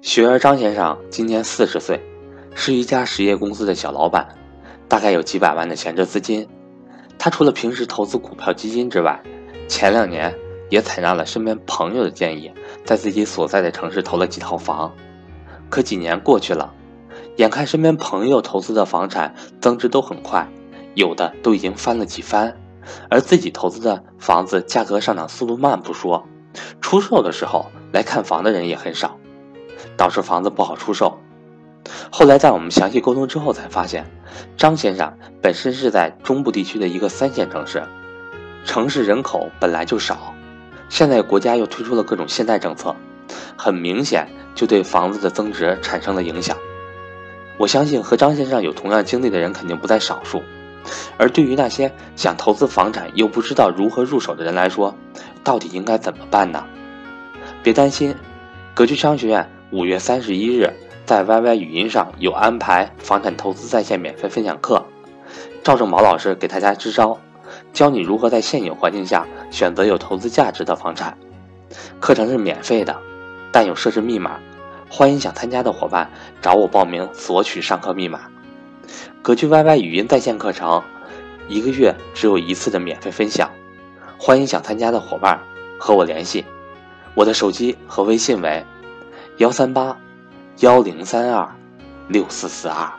[0.00, 2.00] 学儿张先生今年四十岁，
[2.54, 4.26] 是一家实业公司的小老板，
[4.88, 6.46] 大概有几百万的闲置资金。
[7.18, 9.20] 他除了平时投资股票基金之外，
[9.68, 10.32] 前两年
[10.70, 12.52] 也采纳了身边朋友的建议，
[12.84, 14.92] 在自己所在的城市投了几套房。
[15.68, 16.72] 可几年过去了，
[17.36, 20.46] 眼看身边朋友投资的房产增值都很快，
[20.94, 22.56] 有的都已经翻了几番，
[23.10, 26.24] 而自己投资的房子价格上涨速度慢不说。
[26.80, 29.18] 出售的时候来看房的人也很少，
[29.96, 31.18] 导致房子不好出售。
[32.10, 34.04] 后来在我们详细沟通之后，才发现
[34.56, 37.82] 张先生本身是在中部地区的一个三线城市，
[38.64, 40.34] 城市人口本来就少，
[40.88, 42.94] 现在国家又推出了各种现代政策，
[43.56, 46.56] 很明显就对房子的增值产生了影响。
[47.56, 50.42] 我相信和张先生有同样经历的人肯定不在少数。
[51.16, 54.94] 而对于那些想投资房产又不知道如何入手的人来说，
[55.42, 56.64] 到底应该怎么办呢？
[57.62, 58.14] 别担心，
[58.74, 60.72] 格局商学院五月三十一日
[61.04, 64.84] 在 YY 语音上有安排房产投资在线免费分享课，
[65.64, 67.18] 赵正宝老师给大家支招，
[67.72, 71.18] 教你如何在现有环境下选择有投资价值的房产。
[71.98, 72.96] 课程是免费的，
[73.50, 74.38] 但有设置密码，
[74.88, 76.08] 欢迎想参加的伙伴
[76.40, 78.20] 找我报名索取上课密码。
[79.20, 80.80] 格局 YY 语音在线课程，
[81.48, 83.50] 一个月只有一次的免费分享，
[84.16, 85.40] 欢迎想参加的伙伴
[85.76, 86.44] 和我联系，
[87.16, 88.64] 我的手机和微信为
[89.38, 89.94] 幺三八
[90.60, 91.46] 幺零三二
[92.08, 92.90] 六四四二。